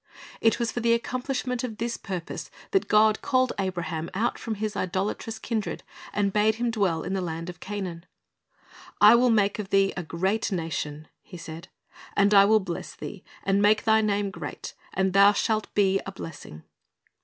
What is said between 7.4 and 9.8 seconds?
of Canaan. "I will make of